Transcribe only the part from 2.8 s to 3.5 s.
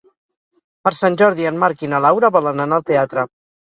al teatre.